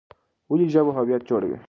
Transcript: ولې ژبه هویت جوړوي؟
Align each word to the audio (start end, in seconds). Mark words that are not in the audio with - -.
ولې 0.51 0.65
ژبه 0.73 0.91
هویت 0.97 1.21
جوړوي؟ 1.29 1.57